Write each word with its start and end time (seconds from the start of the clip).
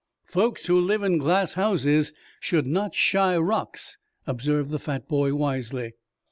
"Folks 0.25 0.65
who 0.65 0.81
live 0.81 1.03
in 1.03 1.19
glass 1.19 1.53
houses, 1.53 2.11
should 2.39 2.65
not 2.65 2.95
shy 2.95 3.37
rocks," 3.37 3.99
observed 4.25 4.71
the 4.71 4.79
fat 4.79 5.07
boy 5.07 5.35
wisely. 5.35 5.93